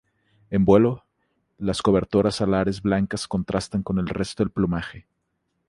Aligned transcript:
En 0.49 0.65
vuelo, 0.65 1.05
las 1.59 1.83
cobertoras 1.83 2.41
alares 2.41 2.81
blancas 2.81 3.27
contrastan 3.27 3.83
con 3.83 3.99
el 3.99 4.07
resto 4.07 4.41
del 4.43 4.49
plumaje. 4.49 5.05